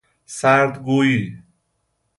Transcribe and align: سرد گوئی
سرد 0.37 0.73
گوئی 0.85 1.41